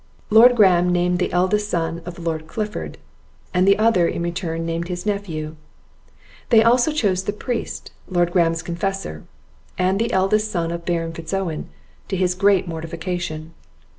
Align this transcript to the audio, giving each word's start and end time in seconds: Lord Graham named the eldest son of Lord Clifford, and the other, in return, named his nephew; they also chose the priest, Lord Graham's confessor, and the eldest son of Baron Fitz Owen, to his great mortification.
Lord 0.31 0.55
Graham 0.55 0.91
named 0.91 1.19
the 1.19 1.31
eldest 1.31 1.69
son 1.69 2.01
of 2.07 2.17
Lord 2.17 2.47
Clifford, 2.47 2.97
and 3.53 3.67
the 3.67 3.77
other, 3.77 4.07
in 4.07 4.23
return, 4.23 4.65
named 4.65 4.87
his 4.87 5.05
nephew; 5.05 5.57
they 6.49 6.63
also 6.63 6.91
chose 6.91 7.23
the 7.25 7.31
priest, 7.31 7.91
Lord 8.07 8.31
Graham's 8.31 8.63
confessor, 8.63 9.25
and 9.77 9.99
the 9.99 10.11
eldest 10.11 10.49
son 10.51 10.71
of 10.71 10.85
Baron 10.87 11.13
Fitz 11.13 11.35
Owen, 11.35 11.69
to 12.07 12.17
his 12.17 12.33
great 12.33 12.67
mortification. 12.67 13.53